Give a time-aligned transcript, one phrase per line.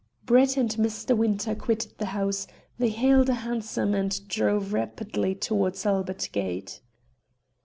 [0.25, 1.15] Brett and Mr.
[1.15, 2.47] Winter quitted the house;
[2.79, 6.81] they hailed a hansom, and drove rapidly towards Albert Gate.